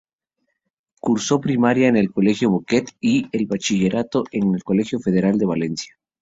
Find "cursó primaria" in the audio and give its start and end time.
0.99-1.87